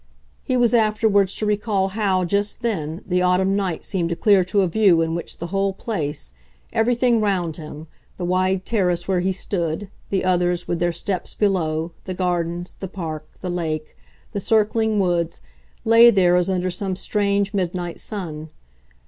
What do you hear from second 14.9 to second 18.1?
woods, lay there as under some strange midnight